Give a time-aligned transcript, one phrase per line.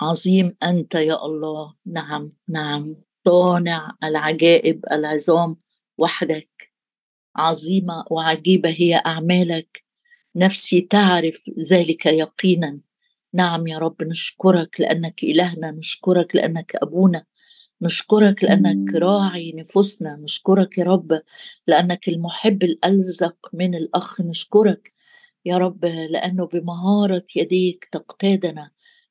[0.00, 1.74] عظيم أنت يا الله.
[1.86, 2.96] نعم نعم.
[3.26, 5.56] صانع العجائب العظام
[5.98, 6.72] وحدك.
[7.36, 9.84] عظيمة وعجيبة هي أعمالك.
[10.36, 12.80] نفسي تعرف ذلك يقينا.
[13.34, 17.24] نعم يا رب نشكرك لأنك إلهنا نشكرك لأنك أبونا
[17.82, 21.22] نشكرك لأنك راعي نفوسنا نشكرك يا رب
[21.66, 24.20] لأنك المحب الألزق من الأخ.
[24.20, 24.92] نشكرك
[25.44, 28.70] يا رب لأنه بمهارة يديك تقتادنا.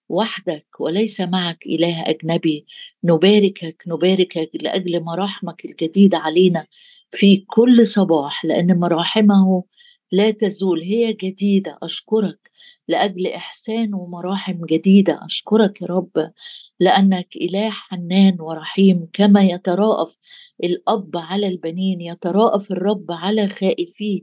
[0.10, 2.66] وحدك وليس معك إله أجنبي.
[3.04, 6.66] نباركك نباركك لأجل مراحمك الجديدة علينا
[7.12, 9.64] في كل صباح لأن مراحمه
[10.12, 11.78] لا تزول هي جديدة.
[11.84, 12.52] أشكرك
[12.88, 15.20] لأجل إحسان ومراحم جديدة.
[15.26, 16.32] أشكرك يا رب
[16.80, 20.18] لأنك إله حنان ورحيم كما يتراءف
[20.64, 24.22] الأب على البنين يتراءف الرب على خائفيه.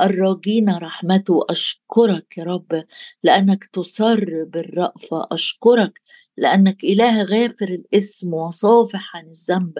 [0.00, 2.84] الراجين رحمته أشكرك يا رب
[3.22, 6.00] لأنك تصر بالرأفة أشكرك
[6.36, 9.72] لأنك إله غافر الإسم وصافح عن الذنب.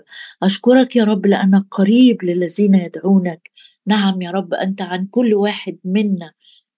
[0.42, 3.50] أشكرك يا رب لأنك قريب للذين يدعونك.
[3.86, 6.32] نعم يا رب أنت عن كل واحد منا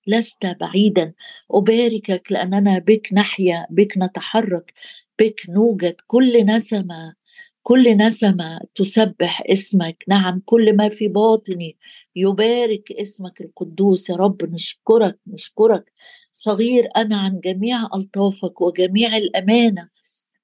[0.06, 1.12] لست بعيدا.
[1.50, 4.74] أباركك لأننا بك نحيا بك نتحرك
[5.18, 7.19] بك نوجد كل نسمة.
[7.62, 10.04] كل نسمة تسبح اسمك.
[10.08, 11.76] نعم كل ما في باطني
[12.16, 14.10] يبارك اسمك القدوس.
[14.10, 15.92] يا رب نشكرك نشكرك
[16.32, 19.88] صغير أنا عن جميع ألطافك وجميع الأمانة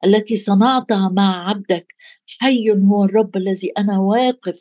[0.05, 1.95] التي صنعتها مع عبدك.
[2.41, 4.61] حي هو الرب الذي أنا واقف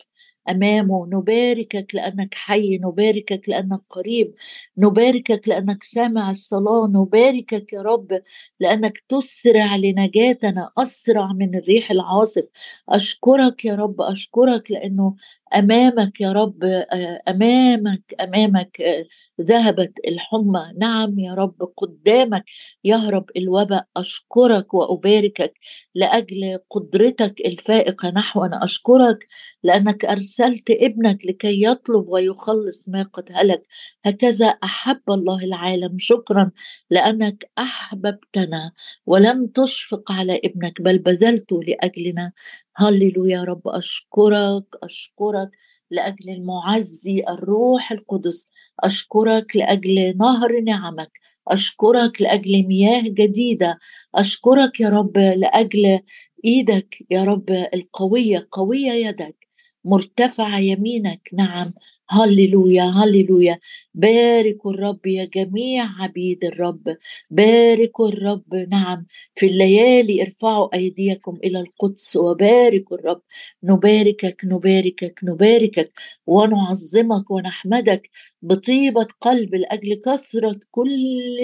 [0.49, 4.33] أمامه نباركك لأنك حي نباركك لأنك قريب
[4.77, 8.21] نباركك لأنك سامع الصلاة نباركك يا رب
[8.59, 12.43] لأنك تسرع لنجاتنا أسرع من الريح العاصف.
[12.89, 15.15] أشكرك يا رب أشكرك لأنه
[15.55, 19.05] أمامك يا رب آه، أمامك أمامك آه،
[19.41, 20.73] ذهبت الحمى.
[20.79, 22.45] نعم يا رب قدامك
[22.83, 23.87] يهرب الوباء.
[23.97, 25.53] أشكرك وأباركك
[25.95, 29.27] لأجل قدرتك الفائقة نحونا أشكرك
[29.63, 33.67] لأنك أرسلت ابنك لكي يطلب ويخلص ما قد هلك.
[34.05, 35.97] هكذا أحب الله العالم.
[35.99, 36.51] شكرا
[36.89, 38.71] لأنك أحببتنا
[39.05, 42.31] ولم تشفق على ابنك بل بذلته لأجلنا.
[42.75, 43.61] هللويا يا رب.
[43.67, 45.49] أشكرك أشكرك
[45.91, 48.51] لأجل المعزي الروح القدس.
[48.79, 51.11] أشكرك لأجل نهر نعمك.
[51.47, 53.79] أشكرك لأجل مياه جديدة.
[54.15, 55.99] أشكرك يا رب لأجل
[56.45, 59.44] إيدك يا رب القوية قوية يدك.
[59.85, 61.29] مرتفعة يمينك.
[61.33, 61.73] نعم.
[62.09, 63.59] هللويا هللويا.
[63.93, 66.97] باركوا الرب يا جميع عبيد الرب.
[67.29, 68.55] باركوا الرب.
[68.71, 69.05] نعم.
[69.35, 73.21] في الليالي ارفعوا أيديكم إلى القدس وباركوا الرب.
[73.63, 75.91] نباركك نباركك نباركك.
[76.27, 78.09] ونعظمك ونحمدك
[78.41, 80.89] بطيبة قلب لأجل كثرة كل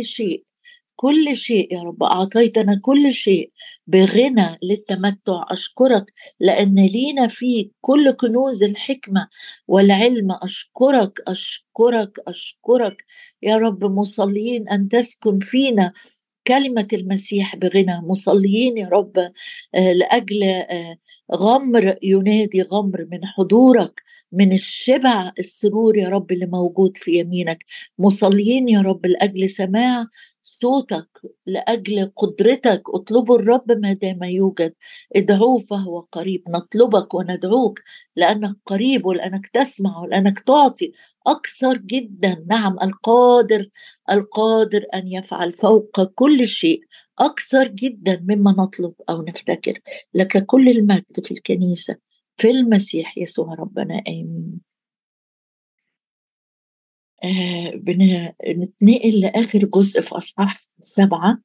[0.04, 0.51] شيء.
[1.02, 3.52] كل شيء يا رب أعطيتنا كل شيء
[3.88, 5.46] بغنى للتمتع.
[5.50, 9.28] أشكرك لأن لينا فيك كل كنوز الحكمة
[9.68, 10.32] والعلم.
[10.32, 13.06] أشكرك أشكرك أشكرك
[13.44, 13.84] يا رب.
[13.86, 15.94] مصلين أن تسكن فينا
[16.48, 18.02] كلمة المسيح بغنى.
[18.04, 19.18] مصلين يا رب
[19.76, 20.98] آه، لأجل آه،
[21.34, 24.02] غمر ينادي غمر من حضورك
[24.32, 27.66] من الشبع السرور يا رب اللي موجود في يمينك.
[28.00, 30.06] مصلين يا رب لأجل سماع
[30.60, 31.10] صوتك
[31.48, 32.84] لأجل قدرتك.
[32.96, 34.74] اطلبوا الرب ما دام يوجد.
[35.16, 36.44] ادعوه فهو قريب.
[36.50, 37.80] نطلبك وندعوك
[38.16, 40.92] لأنك قريب ولأنك تسمع ولأنك تعطي
[41.28, 42.46] أكثر جدا.
[42.50, 43.70] نعم القادر
[44.12, 46.82] القادر أن يفعل فوق كل شيء
[47.20, 49.80] أكثر جدا مما نطلب أو نفتكر.
[50.14, 51.96] لك كل المجد في الكنيسة
[52.38, 54.02] في المسيح يسوع ربنا.
[54.08, 54.62] آمين.
[54.68, 54.71] آه
[57.76, 61.42] بنتنقل لآخر جزء في أصحاح سبعة.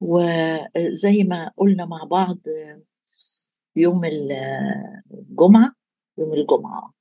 [0.00, 2.38] وزي ما قلنا مع بعض
[3.76, 5.72] يوم الجمعة
[6.18, 6.92] يوم الجمعة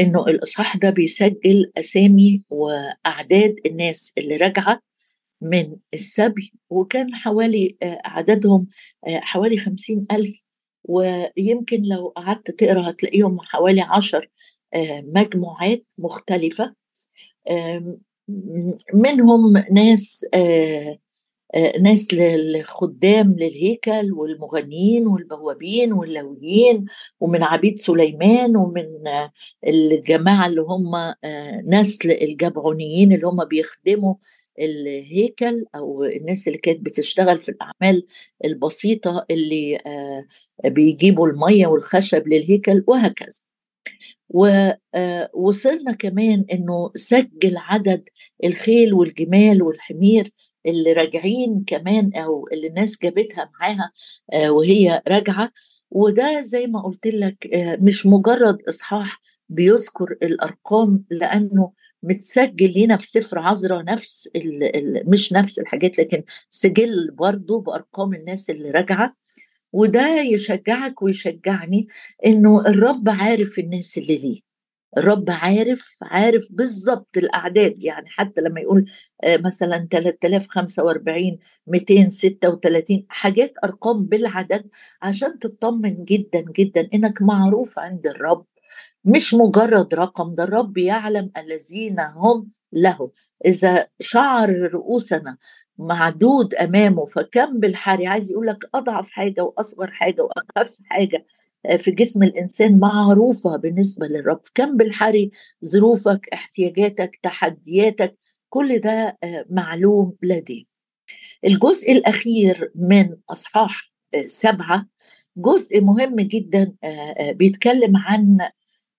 [0.00, 4.80] إنه الإصحاح ده بيسجل أسامي وأعداد الناس اللي راجعة
[5.40, 8.66] من السبي وكان حوالي عددهم
[9.06, 10.44] حوالي خمسين ألف.
[10.84, 14.30] ويمكن لو قعدت تقرأ هتلاقيهم حوالي عشر
[15.14, 16.74] مجموعات مختلفة.
[18.94, 20.98] منهم ناس آه،
[21.54, 26.84] آه، ناس للخدام للهيكل والمغنيين والبوابين واللويين
[27.20, 28.86] ومن عبيد سليمان ومن
[29.66, 34.14] الجماعة اللي هم آه، نسل الجبعونيين اللي هم بيخدموا
[34.60, 38.06] الهيكل أو الناس اللي كانت بتشتغل في الأعمال
[38.44, 39.78] البسيطة اللي
[40.64, 43.53] بيجيبوا المية والخشب للهيكل وهكذا.
[44.28, 48.08] ووصلنا آه، كمان إنه سجل عدد
[48.44, 50.30] الخيل والجمال والحمير
[50.66, 53.92] اللي راجعين كمان أو اللي الناس جابتها معاها
[54.32, 55.52] آه، وهي راجعة.
[55.90, 61.72] وده زي ما قلت لك آه، مش مجرد إصحاح بيذكر الأرقام لأنه
[62.02, 64.28] متسجل لنا في سفر عذراء نفس
[65.06, 69.16] مش نفس الحاجات لكن سجل برضه بأرقام الناس اللي راجعة.
[69.74, 71.86] وده يشجعك ويشجعني
[72.26, 74.40] إنه الرب عارف الناس اللي ليه.
[74.98, 78.84] الرب عارف عارف بالظبط الأعداد يعني حتى لما يقول
[79.24, 84.68] آه، مثلا 3045 236 حاجات أرقام بالعدد
[85.02, 88.46] عشان تطمن جدا جدا إنك معروف عند الرب.
[89.04, 93.10] مش مجرد رقم ده الرب يعلم الذين هم له.
[93.46, 95.36] إذا شعر رؤوسنا
[95.78, 101.26] معدود أمامه فكم بالحري؟ عايز يقول لك أضعف حاجة وأصغر حاجة واخف حاجة
[101.78, 104.40] في جسم الإنسان معروفة بالنسبة للرب.
[104.54, 105.30] كم بالحري؟
[105.64, 108.16] ظروفك احتياجاتك تحدياتك
[108.48, 110.64] كل ده آه، معلوم لديه.
[111.44, 114.86] الجزء الأخير من أصحاح آه، سبعة
[115.36, 118.38] جزء مهم جدا آه، بيتكلم عن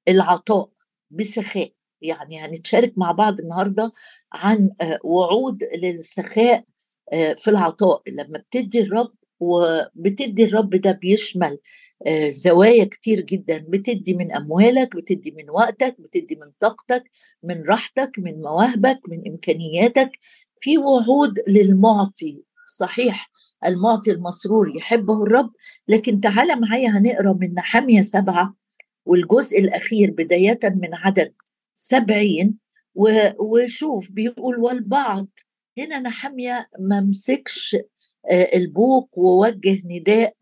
[0.07, 0.69] العطاء
[1.12, 1.71] بسخاء.
[2.01, 3.92] يعني هنتشارك مع بعض النهارده
[4.33, 4.69] عن
[5.03, 6.63] وعود للسخاء
[7.12, 8.01] في العطاء.
[8.07, 11.59] لما بتدي الرب وبتدي الرب ده بيشمل
[12.07, 13.65] آه، زوايا كتير جدا.
[13.69, 17.03] بتدي من أموالك بتدي من وقتك بتدي من طاقتك
[17.44, 20.12] من راحتك من مواهبك من إمكانياتك.
[20.57, 22.44] في وعود للمعطي.
[22.68, 23.31] صحيح
[23.65, 25.51] المعطي المسرور يحبه الرب
[25.88, 28.56] لكن تعالى معايا هنقرأ من نحمية سبعة
[29.06, 31.33] والجزء الأخير بداية من عدد
[31.75, 32.57] سبعين
[33.39, 35.27] وشوف بيقول والبعض
[35.77, 37.75] هنا نحمية ما مسكش
[38.31, 40.36] آه، البوق ووجه نداء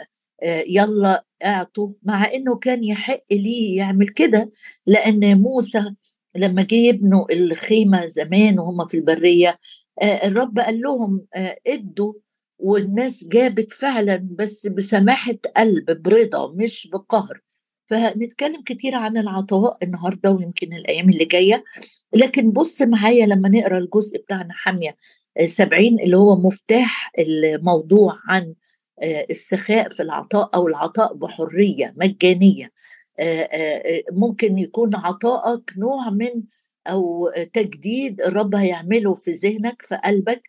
[0.44, 4.52] آه، يلا اعطوا مع إنه كان يحق ليه يعمل كده
[4.88, 5.96] لأن موسى
[6.36, 9.60] لما جه يبنوا الخيمة زمان وهم في البرية
[10.02, 11.26] آه، الرب قال لهم
[11.68, 12.14] ادوا
[12.60, 17.42] والناس جابت فعلا بس بسماحة قلب برضا مش بقهر.
[17.94, 21.64] فنتكلم كتير عن العطاء النهارده ويمكن الأيام اللي جاية.
[22.14, 24.96] لكن بص معايا لما نقرأ الجزء بتاعنا حامية
[25.46, 28.54] 70 اللي هو مفتاح الموضوع عن
[29.04, 32.72] آه، السخاء في العطاء أو العطاء بحرية مجانية.
[33.20, 36.44] آه، آه، ممكن يكون عطائك نوع من
[36.88, 40.42] أو تجديد الرب هيعمله في ذهنك في قلبك.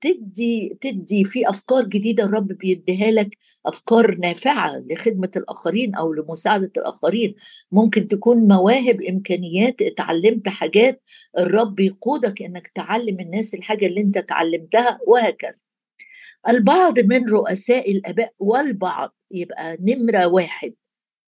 [0.00, 3.36] تدي تدي في أفكار جديدة الرب بيديها لك
[3.66, 7.34] أفكار نافعة لخدمة الآخرين أو لمساعدة الآخرين.
[7.72, 11.02] ممكن تكون مواهب إمكانيات اتعلمت حاجات
[11.38, 15.62] الرب يقودك إنك تعلم الناس الحاجة اللي أنت تعلمتها وهكذا.
[16.48, 20.74] البعض من رؤساء الآباء والبعض يبقى نمرة واحد.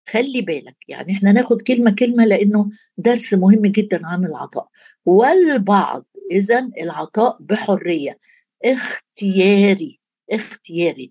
[0.09, 4.67] خلي بالك يعني إحنا ناخد كلمة كلمة لأنه درس مهم جدا عن العطاء.
[5.05, 8.17] والبعض إذا العطاء بحرية.
[8.65, 9.99] اختياري
[10.31, 11.09] اختياري.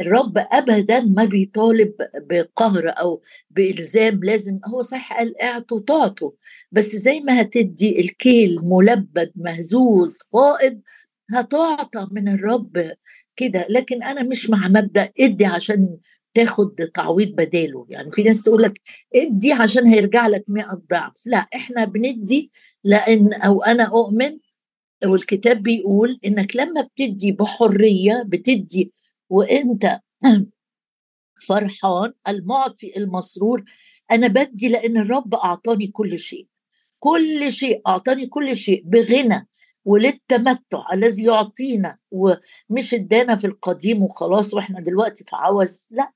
[0.00, 1.92] الرب ابدا ما بيطالب
[2.30, 6.30] بقهر أو بإلزام لازم هو صح قال اعطوا تعطوا
[6.72, 10.80] بس زي ما هتدي الكيل ملبد مهزوز فائض
[11.34, 12.92] هتعطى من الرب
[13.36, 13.66] كده.
[13.70, 15.96] لكن أنا مش مع مبدأ ادي عشان
[16.34, 17.86] تاخد تعويض بداله.
[17.90, 18.80] يعني في ناس تقول لك
[19.16, 21.12] ادي عشان هيرجع لك 100 ضعف.
[21.26, 22.50] لا إحنا بندي
[22.84, 24.38] لأن أو أنا أؤمن
[25.06, 28.92] والكتاب بيقول إنك لما بتدي بحرية بتدي
[29.30, 30.00] وإنت
[31.46, 33.64] فرحان المعطي المسرور
[34.10, 36.46] أنا بدي لأن الرب أعطاني كل شيء.
[36.98, 39.48] كل شيء أعطاني كل شيء بغنى.
[39.84, 46.12] وللتمتع الذي يعطينا ومش ادانا في القديم وخلاص وإحنا دلوقتي في عوز لا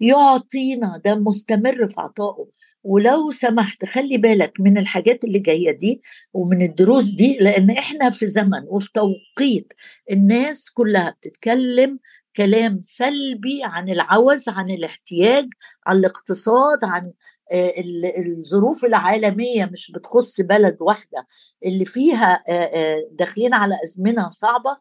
[0.00, 2.46] يعطينا ده مستمر في عطائه.
[2.84, 6.00] ولو سمحت خلي بالك من الحاجات اللي جاية دي
[6.32, 9.72] ومن الدروس دي لأن إحنا في زمن وفي توقيت
[10.10, 11.98] الناس كلها بتتكلم
[12.36, 15.46] كلام سلبي عن العوز عن الاحتياج
[15.86, 17.12] عن الاقتصاد عن
[17.52, 21.26] الظروف العالمية مش بتخص بلد واحدة
[21.66, 24.76] اللي فيها آه، آه، داخلين على أزمنة صعبة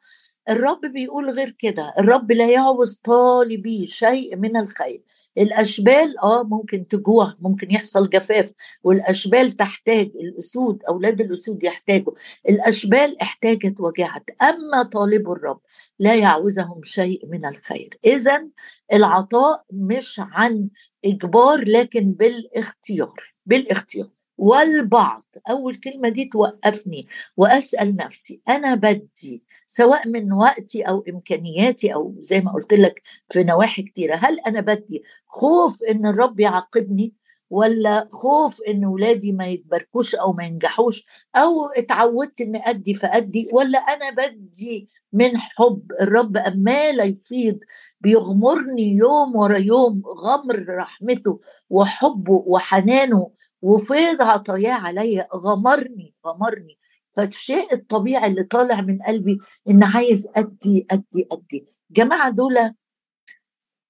[0.49, 5.03] الرب بيقول غير كده الرب لا يعوز طالبي شيء من الخير.
[5.37, 12.13] الأشبال آه ممكن تجوع ممكن يحصل جفاف والأشبال تحتاج الأسود أولاد الأسود يحتاجوا.
[12.49, 15.59] الأشبال احتاجت وجعت أما طالب الرب
[15.99, 17.99] لا يعوزهم شيء من الخير.
[18.05, 18.47] اذا
[18.93, 20.69] العطاء مش عن
[21.05, 24.16] إجبار لكن بالاختيار بالاختيار.
[24.37, 27.05] والبعض أول كلمة دي توقفني
[27.37, 33.43] وأسأل نفسي أنا بدي سواء من وقتي أو إمكانياتي أو زي ما قلت لك في
[33.43, 37.13] نواحي كتيرة هل أنا بدي خوف إن الرب يعاقبني؟
[37.49, 43.79] ولا خوف إن ولادي ما يتباركوش أو ما ينجحوش أو اتعودت ان أدي فأدي ولا
[43.79, 47.59] أنا بدي من حب الرب امال يفيض
[48.01, 51.39] بيغمرني يوم ورا يوم غمر رحمته
[51.69, 56.77] وحبه وحنانه وفيض عطاياه عليا غمرني غمرني.
[57.11, 59.37] فالشيء الطبيعي اللي طالع من قلبي
[59.69, 61.65] إن عايز أدي أدي أدي.
[61.91, 62.57] جماعة دول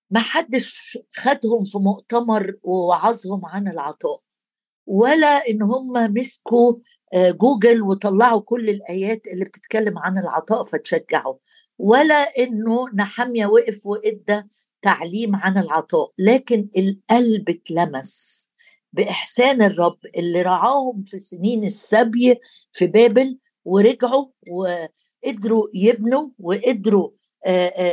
[0.09, 4.21] ما حدش خدهم في مؤتمر ووعظهم عن العطاء
[4.85, 6.73] ولا إن هم مسكوا
[7.13, 11.35] آه، جوجل وطلعوا كل الآيات اللي بتتكلم عن العطاء فتشجعوا
[11.77, 14.43] ولا إنه نحمية وقف وإدى
[14.81, 18.47] تعليم عن العطاء لكن القلب اتلمس
[18.93, 22.35] بإحسان الرب اللي رعاهم في سنين السبي
[22.71, 27.09] في بابل ورجعوا وقدروا يبنوا وقدروا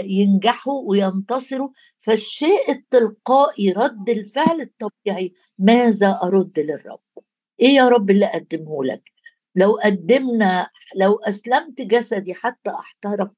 [0.04, 1.68] ينجحوا وينتصروا
[2.00, 7.00] فالشيء التلقائي رد الفعل الطبيعي ماذا أرد للرب؟
[7.60, 9.10] إيه يا رب اللي أقدمه لك؟
[9.56, 13.34] لو قدمنا لو أسلمت جسدي حتى أحترق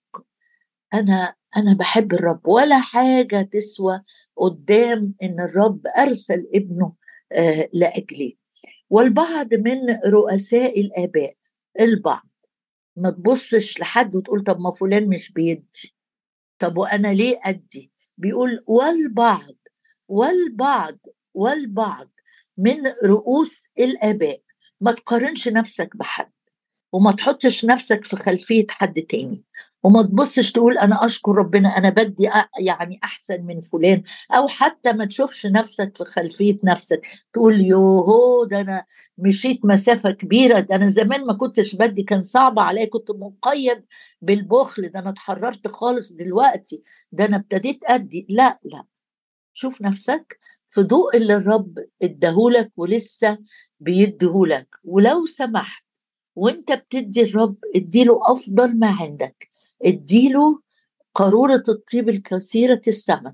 [0.94, 4.02] أنا أنا بحب الرب ولا حاجة تسوى
[4.36, 6.92] قدام إن الرب أرسل ابنه
[7.72, 8.38] لأجلي.
[8.90, 11.34] والبعض من رؤساء الآباء
[11.80, 12.28] البعض
[12.96, 15.95] ما تبصش لحد وتقول طب ما فلان مش بيدي.
[16.58, 19.56] طب وأنا ليه أدي؟ بيقول والبعض
[20.08, 20.98] والبعض
[21.34, 22.10] والبعض
[22.58, 24.42] من رؤوس الآباء.
[24.80, 26.32] ما تقارنش نفسك بحد.
[26.96, 29.42] وما تحطش نفسك في خلفية حد تاني.
[29.82, 34.02] وما تبصش تقول أنا أشكر ربنا أنا بدي يعني أحسن من فلان.
[34.30, 37.06] أو حتى ما تشوفش نفسك في خلفية نفسك.
[37.32, 38.84] تقول يوهو ده أنا
[39.18, 40.60] مشيت مسافة كبيرة.
[40.60, 42.84] ده أنا زمان ما كنتش بدي كان صعب عليا.
[42.84, 43.84] كنت مقيد
[44.22, 44.88] بالبخل.
[44.88, 46.82] ده أنا اتحررت خالص دلوقتي.
[47.12, 48.26] ده أنا ابتديت أدي.
[48.30, 48.84] لا لا.
[49.52, 53.38] شوف نفسك في ضوء اللي الرب اداهولك ولسه
[53.80, 54.68] بيديهولك.
[54.84, 55.85] ولو سمحت
[56.36, 59.48] وانت بتدي الرب اديله أفضل ما عندك.
[59.84, 60.60] اديله
[61.14, 63.32] قارورة الطيب الكثيرة الثمن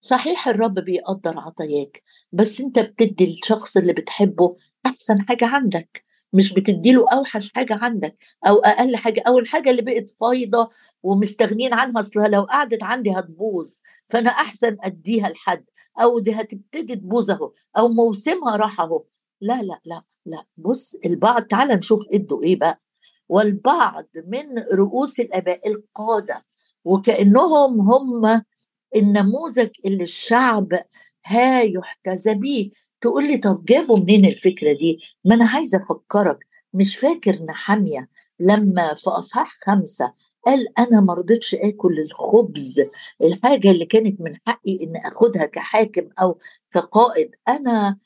[0.00, 6.04] صحيح الرب بيقدر عطاياك بس انت بتدي الشخص اللي بتحبه أحسن حاجة عندك.
[6.32, 9.22] مش بتديله أوحش حاجة عندك أو أقل حاجة.
[9.26, 10.70] أو الحاجة اللي بقت فايضة
[11.02, 13.78] ومستغنين عنها اصلها لو قعدت عندي هتبوظ.
[14.08, 15.64] فأنا أحسن أديها لحد.
[16.00, 17.52] أو دي هتبتدي تبوظ أهو.
[17.78, 19.04] أو موسمها راح أهو.
[19.40, 20.02] لا لا لا.
[20.26, 22.78] لا بص البعض تعال نشوف إدوا إيه بقى.
[23.28, 26.44] والبعض من رؤوس الآباء القادة
[26.84, 28.42] وكأنهم هم
[28.96, 30.68] النموذج اللي الشعب
[31.26, 32.70] ها يحتذى بيه.
[33.00, 36.38] تقول لي طب جابوا منين الفكرة دي؟ ما أنا عايزه أفكرك.
[36.74, 38.08] مش فاكر نحامية
[38.40, 40.12] لما في أصحاح خمسة
[40.46, 42.82] قال أنا ما رضيتش آكل الخبز.
[43.24, 46.38] الحاجة اللي كانت من حقي ان آخدها كحاكم أو
[46.72, 47.30] كقائد.
[47.48, 47.98] أنا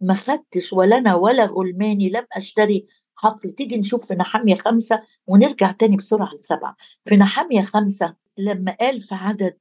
[0.00, 3.52] ما خدتش ولا أنا ولا غلماني لم أشتري حقل.
[3.52, 6.76] تيجي نشوف في نحامية خمسة ونرجع تاني بسرعة لسبعة.
[7.06, 9.56] في نحامية خمسة لما قال في عدد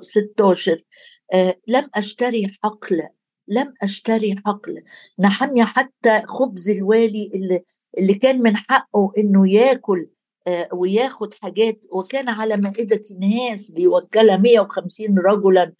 [0.00, 0.84] 16
[1.32, 3.02] آه لم أشتري حقل
[3.48, 4.82] لم أشتري حقل.
[5.18, 7.64] نحامية حتى خبز الوالي اللي,
[7.98, 10.08] اللي كان من حقه إنه ياكل
[10.46, 11.80] آه وياخد حاجات.
[11.92, 15.62] وكان على مائدة ناس بيوكلها 150 رجلا.
[15.62, 15.72] آه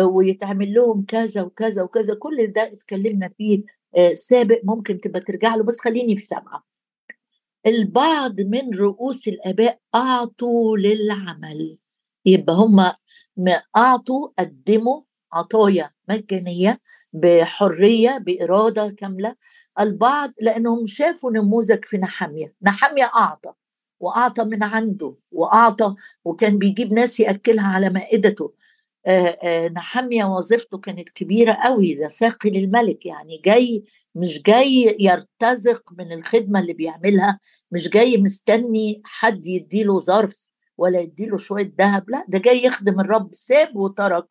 [0.00, 2.14] ويتعمل لهم كذا وكذا وكذا.
[2.14, 3.64] كل ده اتكلمنا فيه.
[3.96, 6.64] آه، سابق ممكن تبقى ترجع له بس خليني في سبعه
[7.66, 11.78] البعض من رؤوس الآباء أعطوا للعمل.
[12.26, 12.80] يبقى هم
[13.76, 16.80] أعطوا قدموا عطايا مجانية
[17.12, 19.36] بحرية بإرادة كاملة.
[19.80, 22.54] البعض لأنهم شافوا نموذج في نحامية.
[22.62, 23.52] نحامية أعطى
[24.00, 25.94] وأعطى من عنده وأعطى
[26.24, 28.52] وكان بيجيب ناس يأكلها على مائدته.
[29.72, 36.60] نحمية وظيفته كانت كبيرة قوي ده ساقي للملك يعني جاي مش جاي يرتزق من الخدمة
[36.60, 37.40] اللي بيعملها
[37.72, 43.28] مش جاي مستني حد يديله ظرف ولا يديله شوية ذهب لا ده جاي يخدم الرب
[43.32, 44.26] ساب وترك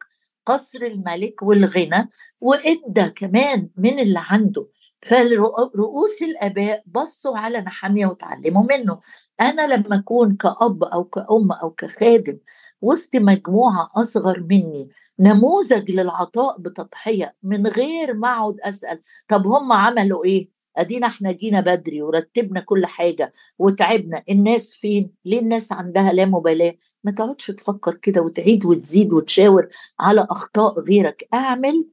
[0.46, 2.10] قصر الملك والغنى
[2.42, 4.68] وإدى كمان من اللي عنده.
[5.02, 9.00] فرؤوس الآباء بصوا على نحامية وتعلموا منه.
[9.42, 12.38] أنا لما أكون كأب أو كأم أو كخادم.
[12.82, 14.90] وسط مجموعة أصغر مني.
[15.20, 19.02] نموذج للعطاء بتضحية من غير ما أقعد أسأل.
[19.28, 24.24] طب هم عملوا إيه؟ أدينا إحنا جينا بدري ورتبنا كل حاجة وتعبنا.
[24.30, 26.74] الناس فين؟ ليه الناس عندها لا مبالاه
[27.04, 29.68] ما تقعدش تفكر كده وتعيد وتزيد وتشاور
[30.00, 31.28] على أخطاء غيرك.
[31.34, 31.88] أعمل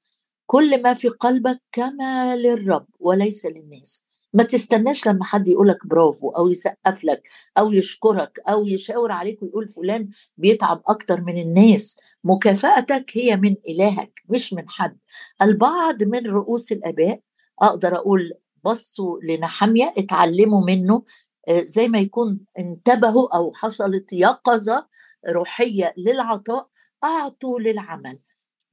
[0.47, 4.04] كل ما في قلبك كما للرب وليس للناس.
[4.32, 9.68] ما تستناش لما حد يقولك برافو أو يسقف لك أو يشكرك أو يشاور عليك ويقول
[9.68, 11.99] فلان بيتعب أكتر من الناس.
[12.25, 14.99] مكافأتك هي من إلهك مش من حد.
[15.42, 17.20] البعض من رؤوس الآباء
[17.62, 18.32] أقدر أقول
[18.68, 21.02] بصوا لنحمية اتعلموا منه
[21.48, 24.87] آه، زي ما يكون انتبهوا أو حصلت يقظة
[25.28, 26.68] روحية للعطاء
[27.04, 28.18] أعطوا للعمل.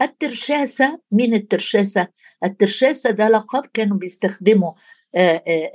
[0.01, 2.07] الترشاسة مين الترشاسة؟
[2.43, 4.71] الترشاسة ده لقب كانوا بيستخدموا
[5.15, 5.71] آه، آه،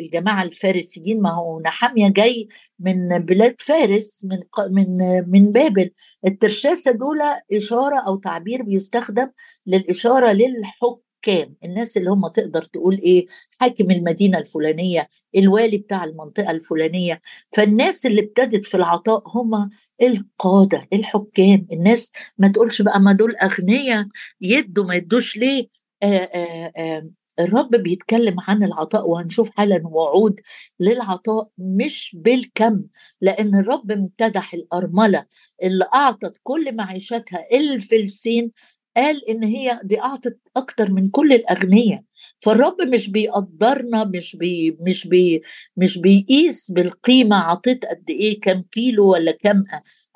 [0.00, 1.22] الجماعة الفارسيين.
[1.22, 2.48] ما هو نحامية جاي
[2.78, 4.98] من بلاد فارس من من
[5.30, 5.90] من بابل.
[6.26, 7.18] الترشاسة دول
[7.52, 9.30] إشارة أو تعبير بيستخدم
[9.66, 13.26] للإشارة للحكم الحكام الناس اللي هم تقدر تقول إيه
[13.60, 17.20] حاكم المدينة الفلانية الوالي بتاع المنطقة الفلانية
[17.56, 19.70] فالناس اللي ابتدت في العطاء هم
[20.02, 24.04] القادة الحكام الناس ما تقولش بقى ما دول أغنياء
[24.40, 25.68] يدوا ما يدوش ليه؟
[26.02, 26.28] آآ
[26.76, 30.40] آآ الرب بيتكلم عن العطاء وهنشوف حالا وعود
[30.80, 32.82] للعطاء مش بالكم
[33.20, 35.24] لأن الرب امتدح الأرملة
[35.62, 38.52] اللي أعطت كل معيشتها الفلسين
[38.96, 42.02] قال إن هي دي أعطت أكتر من كل الاغنياء
[42.40, 45.42] فالرب مش بيقدرنا مش بي مش بي
[45.76, 49.64] مش بيقيس بالقيمة عطيت قد إيه كم كيلو ولا كم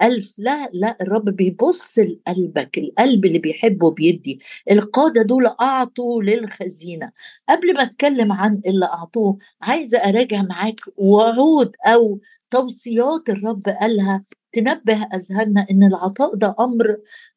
[0.02, 0.34] ألف.
[0.38, 4.38] لا لا الرب بيبص لقلبك القلب اللي بيحبه بيدي.
[4.70, 7.12] القادة دول أعطوا للخزينة.
[7.48, 12.20] قبل ما أتكلم عن اللي أعطوه عايزة أراجع معاك وعود أو
[12.50, 16.96] توصيات الرب قالها تنبه أذهاننا إن العطاء ده أمر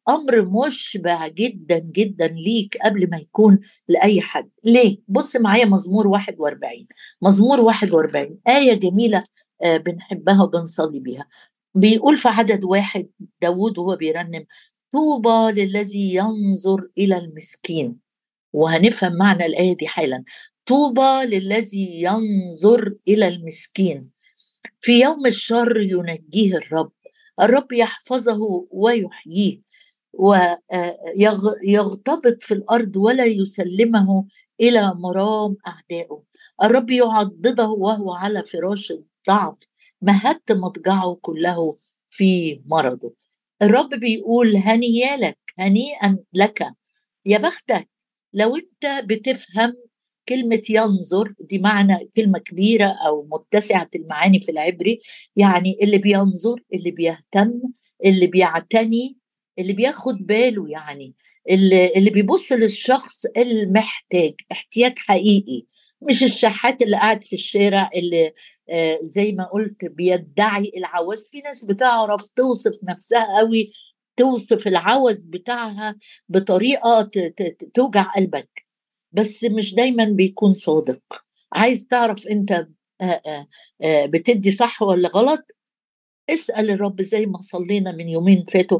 [0.09, 4.49] أمر مشبع جدا جدا ليك قبل ما يكون لأي حد.
[4.63, 6.87] ليه؟ بص معايا مزمور 41
[7.21, 9.23] مزمور 41 آية جميلة
[9.63, 11.27] آه، بنحبها وبنصلي بيها.
[11.75, 13.07] بيقول في عدد واحد
[13.41, 14.45] داود وهو بيرنم
[14.91, 17.95] طوبى للذي ينظر إلى المسكين.
[18.53, 20.23] وهنفهم معنى الآية دي حالا.
[20.65, 24.09] طوبى للذي ينظر إلى المسكين.
[24.81, 26.91] في يوم الشر ينجيه الرب.
[27.41, 29.61] الرب يحفظه ويحييه
[31.63, 34.25] ويغتبط في الأرض ولا يسلمه
[34.61, 36.23] إلى مرام أعدائه.
[36.63, 39.57] الرب يعضده وهو على فراش الضعف
[40.01, 41.77] مهدت مضجعه كله
[42.09, 43.13] في مرضه.
[43.61, 46.67] الرب بيقول هنيالك هنيئا لك.
[47.25, 47.89] يا بختك
[48.33, 49.73] لو أنت بتفهم
[50.29, 54.99] كلمة ينظر دي معنى كلمة كبيرة أو متسعة المعاني في العبري
[55.35, 57.61] يعني اللي بينظر اللي بيهتم
[58.05, 59.17] اللي بيعتني
[59.59, 61.15] اللي بياخد باله يعني
[61.49, 65.65] اللي, اللي بيبص للشخص المحتاج احتياج حقيقي
[66.01, 68.33] مش الشحات اللي قاعد في الشارع اللي
[68.69, 73.71] آه زي ما قلت بيدعي العوز في ناس بتعرف توصف نفسها قوي
[74.17, 75.95] توصف العوز بتاعها
[76.29, 77.09] بطريقة
[77.73, 78.62] توجع قلبك.
[79.13, 81.01] بس مش دايما بيكون صادق.
[81.53, 82.67] عايز تعرف أنت
[84.05, 85.45] بتدي صح ولا غلط؟
[86.29, 88.79] اسأل الرب زي ما صلينا من يومين فاتوا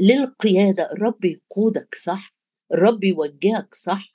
[0.00, 0.92] للقيادة.
[0.92, 2.36] الرب يقودك صح
[2.72, 4.08] الرب يوجهك صح.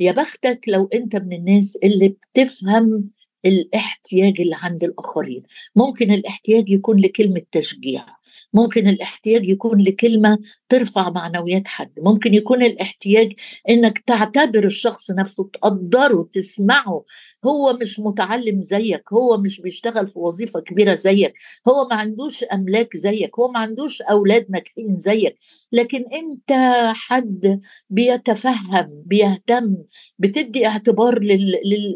[0.00, 3.10] يا بختك لو أنت من الناس اللي بتفهم
[3.46, 5.42] الاحتياج اللي عند الآخرين.
[5.76, 8.06] ممكن الاحتياج يكون لكلمة تشجيع.
[8.52, 10.38] ممكن الاحتياج يكون لكلمة
[10.68, 11.90] ترفع معنويات حد.
[11.98, 13.32] ممكن يكون الاحتياج
[13.70, 17.04] إنك تعتبر الشخص نفسه تقدره تسمعه.
[17.44, 21.34] هو مش متعلم زيك هو مش بيشتغل في وظيفة كبيرة زيك
[21.68, 25.36] هو ما عندوش أملاك زيك هو ما عندوش أولاد ناجحين زيك.
[25.72, 26.52] لكن أنت
[26.94, 27.60] حد
[27.90, 29.76] بيتفهم بيهتم
[30.18, 31.18] بتدي اعتبار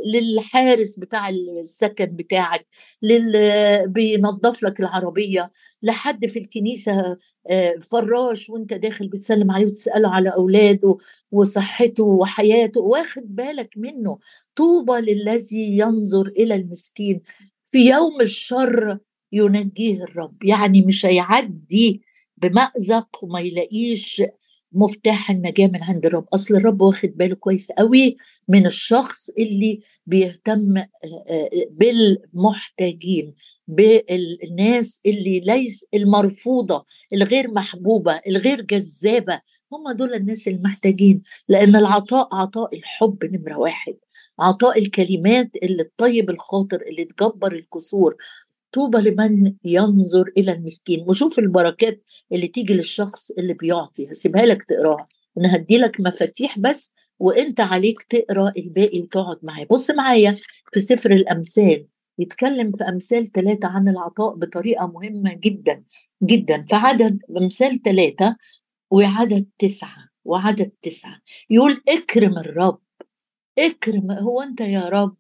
[0.07, 2.66] للحارس بتاع السكن بتاعك
[3.03, 7.16] للي بينظف لك العربية لحد في الكنيسة
[7.50, 10.96] آه، فراش وانت داخل بتسلم عليه وتسأله على أولاده
[11.32, 14.18] وصحته وحياته واخد بالك منه؟
[14.56, 17.20] طوبى للذي ينظر إلى المسكين.
[17.64, 18.98] في يوم الشر
[19.32, 22.02] ينجيه الرب يعني مش هيعدي
[22.37, 24.22] بمأزق وما يلاقيش
[24.74, 26.26] مفتاح النجاة من عند الرب.
[26.35, 28.16] أصل الرب واخد باله كويس قوي
[28.48, 33.35] من الشخص اللي بيهتم آه، آه، بالمحتاجين
[33.68, 39.40] بالناس اللي ليس المرفوضة الغير محبوبة الغير جذابة.
[39.72, 43.94] هم دول الناس المحتاجين لأن العطاء عطاء الحب نمرة واحد
[44.38, 48.16] عطاء الكلمات اللي تطيب الخاطر اللي تجبر الكسور
[48.72, 51.04] طوبى لمن ينظر إلى المسكين.
[51.08, 54.11] وشوف البركات اللي تيجي للشخص اللي بيعطي.
[54.11, 55.06] هسيبها لك تقرأها.
[55.38, 59.66] أنا هدي لك مفاتيح بس وإنت عليك تقرأ الباقي وتقعد معايا.
[59.70, 60.35] بص معايا
[60.72, 61.87] في سفر الأمثال.
[62.18, 65.85] يتكلم في أمثال ثلاثة عن العطاء بطريقة مهمة جدا
[66.22, 66.62] جدا.
[66.62, 68.37] في عدد أمثال ثلاثة
[68.90, 71.20] وعدد تسعة وعدد تسعة.
[71.50, 72.78] يقول إكرم الرب.
[73.59, 75.17] اكرم هو انت يا رب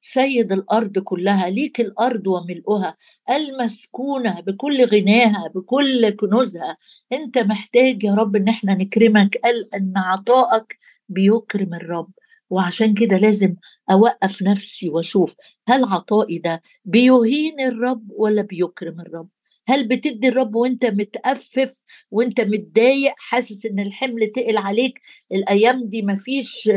[0.00, 2.96] سيد الأرض كلها ليك الأرض وملؤها
[3.30, 6.76] المسكونة بكل غناها بكل كنوزها.
[7.12, 12.10] انت محتاج يا رب ان إحنا نكرمك قال ان عطائك بيكرم الرب.
[12.50, 13.56] وعشان كده لازم
[13.90, 15.36] أوقف نفسي وأشوف
[15.68, 19.28] هل عطائي ده بيهين الرب ولا بيكرم الرب؟
[19.66, 25.00] هل بتدي الرب وانت متأفف وانت متضايق حاسس إن الحمل تقل عليك؟
[25.32, 26.70] الأيام دي مفيش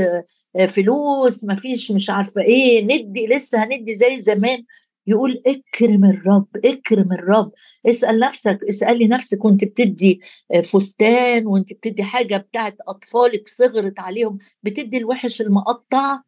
[0.70, 4.64] فلوس مفيش مش عارفة إيه ندي لسه هندي زي زمان.
[5.08, 7.52] يقول اكرم الرب اكرم الرب.
[7.86, 10.22] اسأل نفسك اسألي نفسك وانت بتدي
[10.64, 16.20] فستان وانت بتدي حاجة بتاعت أطفالك صغرت عليهم بتدي الوحش المقطع؟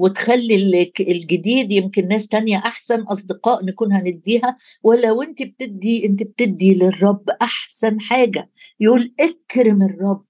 [0.00, 0.54] وتخلي
[1.00, 4.56] الجديد يمكن ناس تانية أحسن أصدقاء نكون هنديها.
[4.82, 10.26] ولا وانت بتدي أنت بتدي للرب أحسن حاجة يقول اكرم الرب.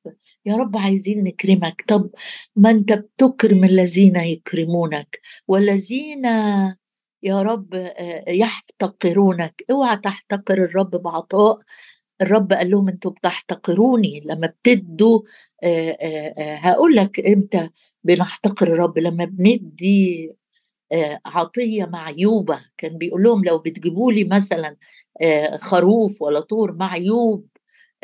[0.46, 1.84] يا رب عايزين نكرمك.
[1.88, 2.10] طب
[2.56, 5.20] ما أنت بتكرم الذين يكرمونك.
[5.48, 6.24] والذين
[7.22, 9.64] يا رب آه، يحتقرونك.
[9.70, 11.58] اوعى تحتقر الرب بعطاء.
[12.22, 14.20] الرب قال لهم أنتوا بتحتقروني.
[14.26, 15.20] لما بتدوا
[15.64, 17.68] آه، آه، هقول لك إمتى
[18.04, 20.32] بنحتقر الرب؟ لما بندي
[21.26, 24.76] عطية معيوبه كان بيقول لهم لو بتجيبوا لي مثلا
[25.60, 27.46] خروف ولا طور معيوب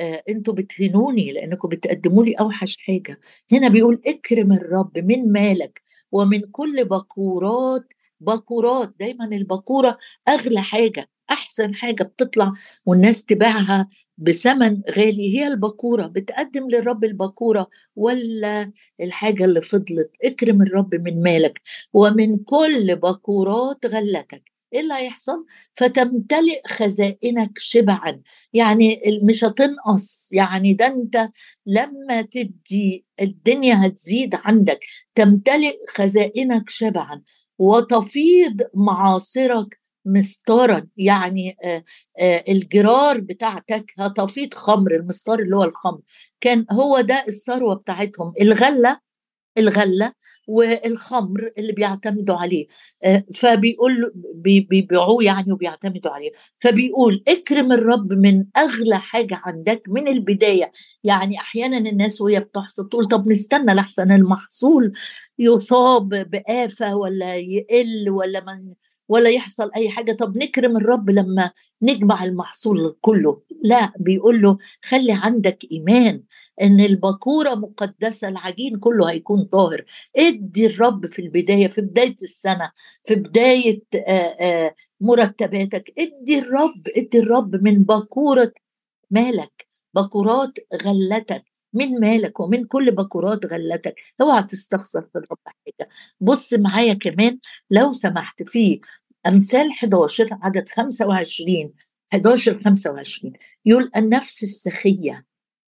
[0.00, 3.20] آه، أنتوا بتهنوني لأنكم بتقدموا لي أوحش حاجة.
[3.52, 9.98] هنا بيقول اكرم الرب من مالك ومن كل بكورات بكورات دايما البكورة
[10.28, 11.10] أغلى حاجة.
[11.30, 12.52] أحسن حاجة بتطلع
[12.86, 20.94] والناس تبيعها بثمن غالي هي البكوره بتقدم للرب البكوره ولا الحاجة اللي فضلت؟ اكرم الرب
[20.94, 21.60] من مالك
[21.92, 24.52] ومن كل بكورات غلتك.
[24.74, 28.20] إيه اللي هيحصل؟ فتمتلئ خزائنك شبعا.
[28.52, 30.28] يعني مش هتنقص.
[30.32, 31.28] يعني ده أنت
[31.66, 34.80] لما تدي الدنيا هتزيد عندك.
[35.14, 37.22] تمتلئ خزائنك شبعا.
[37.58, 41.56] وتفيض معاصرك مستارا يعني
[42.48, 46.00] الجرار بتاعتك هتفيض خمر المستار اللي هو الخمر.
[46.40, 49.06] كان هو ده الثروة بتاعتهم الغلة
[49.58, 50.12] الغلة
[50.48, 52.66] والخمر اللي بيعتمدوا عليه.
[53.34, 56.30] فبيقول بيبيعوه يعني وبيعتمدوا عليه.
[56.58, 60.70] فبيقول اكرم الرب من أغلى حاجة عندك من البداية.
[61.04, 64.92] يعني أحيانا الناس وهي بتحصد تقول طب نستنى لحسن المحصول
[65.38, 68.74] يصاب بآفة ولا يقل ولا من
[69.08, 70.12] ولا يحصل أي حاجة.
[70.12, 71.50] طب نكرم الرب لما
[71.82, 73.42] نجمع المحصول كله.
[73.64, 76.22] لا بيقول له خلي عندك إيمان
[76.62, 79.84] إن البكورة مقدسة العجين كله هيكون طاهر.
[80.16, 82.70] ادي الرب في البداية في بداية السنة
[83.04, 83.82] في بداية
[85.00, 85.92] مرتباتك.
[85.98, 88.52] ادي الرب ادي الرب من بكورة
[89.10, 89.66] مالك.
[89.94, 91.44] بكورات غلتك.
[91.76, 95.88] من مالك ومن كل بكورات غلتك اوعى تستخسر في الرب حاجة.
[96.20, 97.38] بص معايا كمان
[97.70, 98.80] لو سمحت في
[99.26, 101.72] أمثال 11 عدد 25
[102.12, 103.32] 11 25
[103.64, 105.26] يقول النفس السخية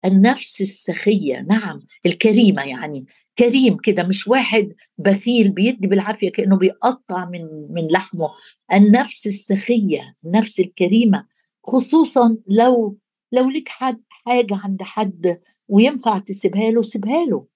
[0.04, 3.06] النفس السخية نعم الكريمة يعني
[3.38, 8.28] كريم كده مش واحد بخيل بيدي بالعافية كأنه بيقطع من من لحمه.
[8.72, 11.26] النفس السخية النفس الكريمة
[11.64, 12.98] خصوصا لو
[13.32, 17.46] لو لك حد حاجة عند حد وينفع تسيبها له سيبها له.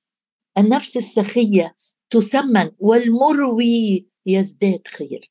[0.58, 1.74] النفس السخية
[2.10, 5.30] تسمن والمروي يزداد خير.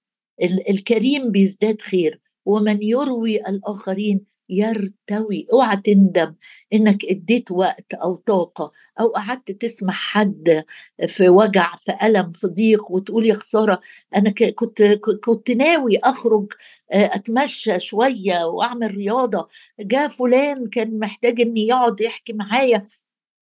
[0.69, 2.21] الكريم بيزداد خير.
[2.45, 5.47] ومن يروي الآخرين يرتوي.
[5.53, 6.35] أوعى تندم
[6.73, 10.63] إنك اديت وقت أو طاقة أو قعدت تسمع حد
[11.07, 13.79] في وجع في ألم في ضيق وتقول يا خسارة
[14.15, 14.81] أنا كنت
[15.23, 16.53] كنت ناوي أخرج
[16.91, 19.47] آه، أتمشى شوية وأعمل رياضة.
[19.79, 22.81] جاء فلان كان محتاج ان يقعد يحكي معايا.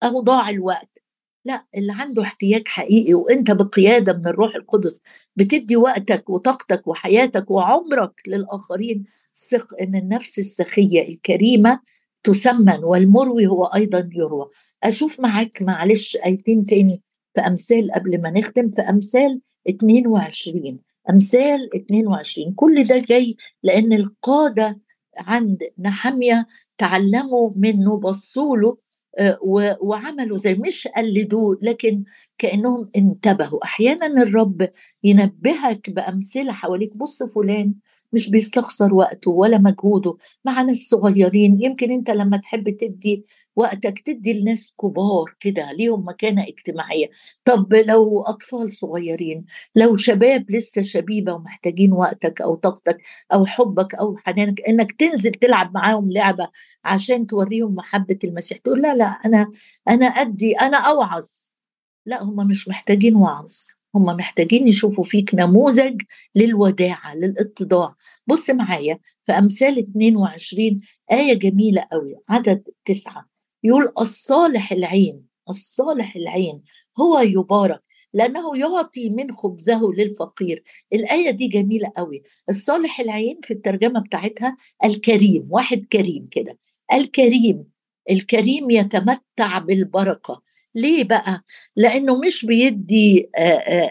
[0.03, 0.99] أهو ضاع الوقت.
[1.45, 5.03] لا اللي عنده احتياج حقيقي وأنت بقيادة من الروح القدس
[5.35, 9.05] بتدي وقتك وطاقتك وحياتك وعمرك للآخرين
[9.49, 11.79] ثق إن النفس السخية الكريمة
[12.23, 14.49] تسمن والمروي هو أيضا يروى.
[14.83, 17.01] أشوف معاك معلش آيتين تاني
[17.35, 18.71] في امثال قبل ما نختم.
[18.71, 24.79] في أمثال 22 أمثال 22 كل ده جاي لأن القادة
[25.17, 28.77] عند نحمية تعلموا منه بصوا له
[29.17, 29.37] آه،
[29.81, 32.03] وعملوا زي مش قلدوه لكن
[32.37, 33.63] كأنهم انتبهوا.
[33.63, 34.69] أحيانا الرب
[35.03, 36.97] ينبهك بأمثلة حواليك.
[36.97, 37.73] بص فلان
[38.13, 40.17] مش بيستخسر وقته ولا مجهوده.
[40.45, 43.23] مع ناس صغيرين يمكن انت لما تحب تدي
[43.55, 47.09] وقتك تدي لناس كبار كده ليهم مكانة اجتماعية.
[47.45, 49.45] طب لو أطفال صغيرين
[49.75, 52.97] لو شباب لسه شبيبة ومحتاجين وقتك أو طاقتك
[53.33, 56.47] أو حبك أو حنانك إنك تنزل تلعب معاهم لعبة
[56.83, 59.51] عشان توريهم محبة المسيح تقول لا لا أنا
[59.89, 61.27] أنا أدي أنا أوعظ.
[62.05, 63.53] لا هم مش محتاجين وعظ.
[63.95, 66.01] هم محتاجين يشوفوا فيك نموذج
[66.35, 67.95] للوداعة للاتضاع
[68.27, 73.25] بص معايا في أمثال 22 آية جميلة قوي عدد تسعة.
[73.63, 76.61] يقول الصالح العين الصالح العين
[76.99, 77.81] هو يبارك
[78.13, 80.63] لأنه يعطي من خبزه للفقير.
[80.93, 86.57] الآية دي جميلة قوي الصالح العين في الترجمة بتاعتها الكريم واحد كريم كده.
[86.93, 87.63] الكريم
[88.11, 90.41] الكريم يتمتع بالبركة.
[90.75, 91.43] ليه بقى؟
[91.75, 93.29] لأنه مش بيدي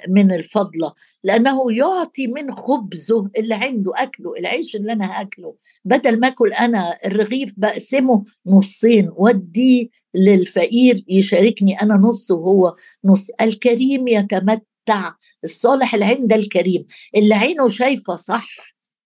[0.08, 0.92] من الفضلة
[1.24, 5.54] لأنه يعطي من خبزه اللي عنده أكله العيش اللي أنا هأكله.
[5.84, 13.30] بدل ما أكل أنا الرغيف بقسمه نصين وديه للفقير يشاركني أنا نص وهو نص.
[13.40, 15.12] الكريم يتمتع
[15.44, 16.86] الصالح العين ده الكريم.
[17.16, 18.48] اللي عينه شايفة صح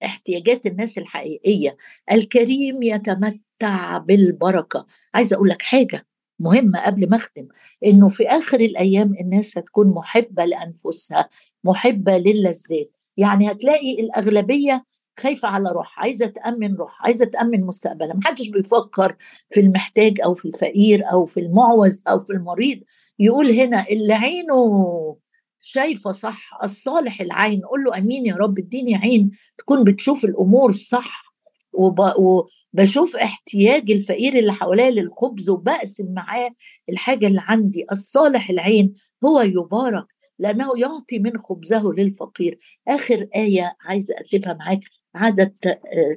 [0.05, 1.77] احتياجات الناس الحقيقية.
[2.13, 4.87] الكريم يتمتع بالبركة.
[5.15, 6.07] عايزة أقول لك حاجة
[6.38, 7.49] مهمة قبل ما أختم
[7.85, 11.29] إنه في آخر الأيام الناس هتكون محبة لأنفسها
[11.64, 12.90] محبة للذات.
[13.16, 14.85] يعني هتلاقي الأغلبية
[15.20, 18.14] خايفة على روح عايزة تأمن روح عايزة تأمن مستقبلها.
[18.14, 19.16] محدش بيفكر
[19.51, 22.79] في المحتاج أو في الفقير أو في المعوز أو في المريض.
[23.18, 25.16] يقول هنا اللي عينه
[25.59, 31.34] شايفة صح الصالح العين قول له أمين يا رب اديني عين تكون بتشوف الأمور صح.
[31.75, 36.51] وبشوف احتياج الفقير اللي حواليا للخبز وبقسم معاه
[36.89, 40.07] الحاجة اللي عندي الصالح العين هو يبارك
[40.39, 42.59] لأنه يعطي من خبزه للفقير.
[42.89, 44.81] آخر آية عايزة اسيبها معاك
[45.15, 46.17] عدد آه،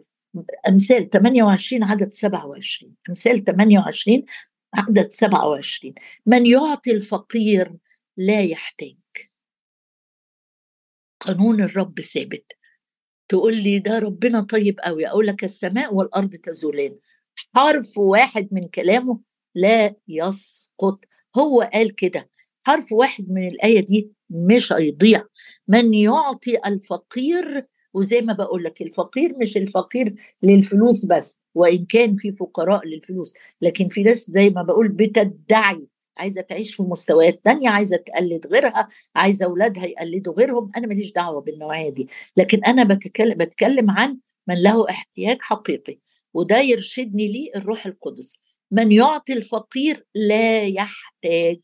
[0.70, 4.24] أمثال 28 عدد 27 أمثال 28
[4.74, 5.93] عدد 27
[6.26, 7.74] من يعطي الفقير
[8.17, 8.98] لا يحتاج.
[11.20, 12.52] قانون الرب ثابت.
[13.28, 16.96] تقول لي ده ربنا طيب قوي أقول لك السماء والأرض تزولان.
[17.56, 19.20] حرف واحد من كلامه
[19.56, 21.00] لا يسقط.
[21.38, 22.30] هو قال كده
[22.63, 25.24] حرف واحد من الآية دي مش هيضيع.
[25.68, 32.32] من يعطي الفقير وزي ما بقول لك الفقير مش الفقير للفلوس بس وإن كان في
[32.32, 35.88] فقراء للفلوس لكن في ناس زي ما بقول بتدعي.
[36.17, 41.41] عايزة تعيش في مستويات تانية عايزة تقلد غيرها عايزة أولادها يقلدوا غيرهم أنا ماليش دعوة
[41.41, 45.99] بالنوعيه دي لكن أنا بتكلم بتكلم عن من له احتياج حقيقي
[46.34, 48.41] وده يرشدني ليه الروح القدس.
[48.71, 51.60] من يعطي الفقير لا يحتاج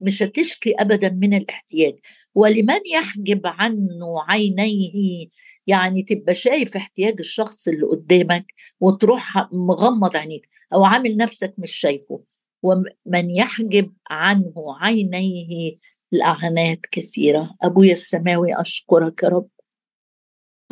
[0.00, 1.94] مش هتشكي ابدا من الاحتياج.
[2.34, 5.26] ولمن يحجب عنه عينيه
[5.66, 8.46] يعني تبقى شايف احتياج الشخص اللي قدامك
[8.80, 12.22] وتروح مغمض عينيك أو عامل نفسك مش شايفه.
[12.62, 15.76] ومن يحجب عنه عينيه
[16.12, 17.56] لعنات كثيرة.
[17.62, 19.48] أبويا السماوي أشكرك يا رب.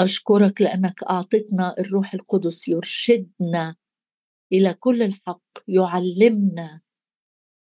[0.01, 3.77] أشكرك لأنك أعطتنا الروح القدس يرشدنا
[4.53, 6.81] إلى كل الحق يعلمنا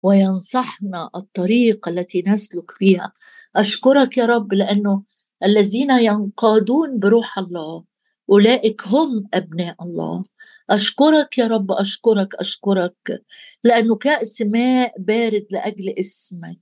[0.04, 3.14] وينصحنا الطريق التي نسلك فيها.
[3.56, 5.04] أشكرك يا رب لأنه
[5.44, 7.84] الذين ينقادون بروح الله
[8.32, 10.24] أولئك هم أبناء الله.
[10.70, 13.24] أشكرك يا رب أشكرك أشكرك
[13.64, 16.60] لأنه كأس ماء بارد لأجل اسمك.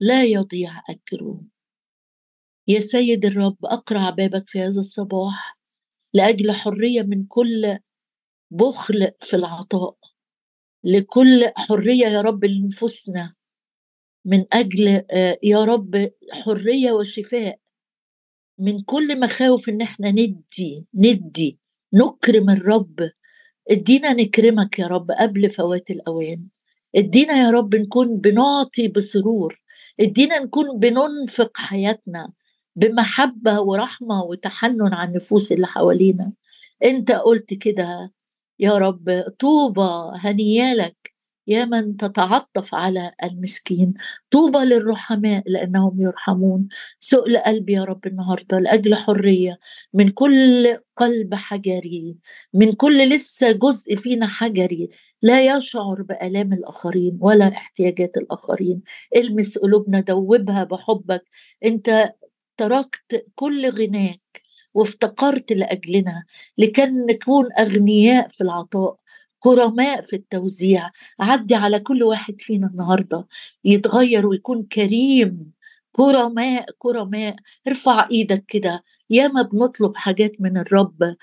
[0.00, 1.40] لا يضيع أجره.
[2.68, 5.58] يا سيد الرب أقرع بابك في هذا الصباح
[6.14, 7.78] لأجل حرية من كل
[8.50, 9.96] بخل في العطاء
[10.84, 13.34] لكل حرية يا رب لنفوسنا
[14.24, 17.58] من أجل آه، يا رب حرية وشفاء.
[18.58, 21.58] من كل مخاوف إن إحنا ندي ندي
[21.94, 23.10] نكرم الرب.
[23.70, 26.46] ادينا نكرمك يا رب قبل فوات الأوان.
[26.96, 29.62] ادينا يا رب نكون بنعطي بسرور.
[30.00, 32.32] ادينا نكون بننفق حياتنا
[32.76, 36.32] بمحبة ورحمة وتحنن على النفوس اللي حوالينا.
[36.84, 38.12] أنت قلت كده
[38.60, 40.96] يا رب طوبى هنيالك
[41.48, 43.94] يا من تتعطف على المسكين
[44.30, 46.68] طوبى للرحماء لأنهم يرحمون.
[46.98, 49.58] سؤل قلبي يا رب النهارده لأجل حرية
[49.94, 52.16] من كل قلب حجري
[52.54, 54.88] من كل لسه جزء فينا حجري
[55.22, 58.82] لا يشعر بآلام الآخرين ولا احتياجات الآخرين.
[59.16, 61.22] المس قلوبنا دوبها بحبك.
[61.64, 62.14] أنت
[62.56, 64.20] تركت كل غناك
[64.74, 66.24] وافتقرت لأجلنا
[66.58, 68.96] لكي نكون أغنياء في العطاء.
[69.40, 73.26] كرماء في التوزيع عدي على كل واحد فينا النهارده
[73.64, 75.52] يتغير ويكون كريم.
[75.92, 77.36] كرماء كرماء
[77.68, 78.84] ارفع إيدك كده.
[79.10, 81.16] ياما بنطلب حاجات من الرب.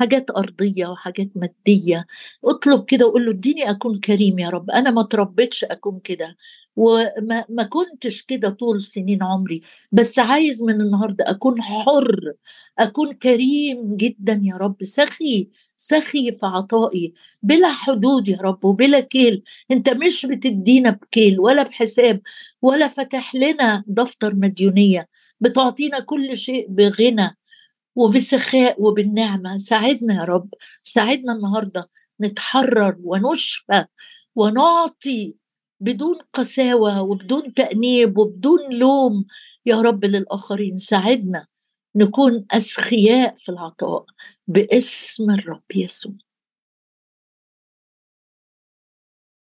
[0.00, 2.06] حاجات أرضية وحاجات مادية.
[2.44, 4.70] اطلب كده وقول له اديني أكون كريم يا رب.
[4.70, 6.36] أنا ما تربيتش أكون كده.
[6.76, 9.62] وما ما كنتش كده طول سنين عمري.
[9.92, 12.32] بس عايز من النهاردة أكون حر
[12.78, 14.76] أكون كريم جدا يا رب.
[14.82, 17.12] سخي سخي في عطائي.
[17.42, 19.42] بلا حدود يا رب وبلا كيل.
[19.70, 22.20] أنت مش بتدينا بكيل ولا بحساب
[22.62, 25.08] ولا فتح لنا دفتر مديونية.
[25.40, 27.36] بتعطينا كل شيء بغنى.
[27.96, 29.56] وبسخاء وبالنعمة.
[29.58, 30.48] ساعدنا يا رب.
[30.82, 33.84] ساعدنا النهاردة نتحرر ونشفى
[34.36, 35.34] ونعطي
[35.80, 39.24] بدون قساوة وبدون تأنيب وبدون لوم
[39.66, 40.78] يا رب للآخرين.
[40.78, 41.46] ساعدنا
[41.96, 44.04] نكون أسخياء في العطاء
[44.48, 46.25] باسم الرب يسوع.